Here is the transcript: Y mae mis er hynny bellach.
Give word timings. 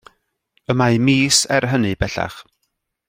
Y 0.73 0.75
mae 0.79 0.97
mis 1.09 1.41
er 1.59 1.69
hynny 1.75 1.93
bellach. 2.05 2.41